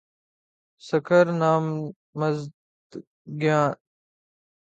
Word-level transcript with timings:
سکر 0.87 1.25
نامزدگیاں 1.41 2.45